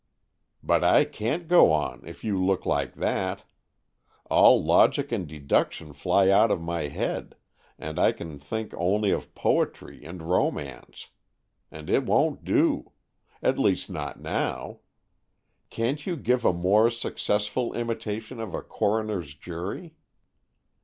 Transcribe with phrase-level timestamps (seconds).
[0.63, 3.43] "But I can't go on, if you look like that!
[4.31, 7.35] All logic and deduction fly out of my head,
[7.77, 11.09] and I can think only of poetry and romance.
[11.69, 12.93] And it won't do!
[13.43, 14.79] At least, not now.
[15.69, 19.93] Can't you try to give a more successful imitation of a coroner's jury?"